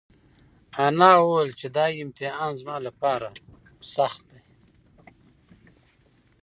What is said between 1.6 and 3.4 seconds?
دا امتحان زما لپاره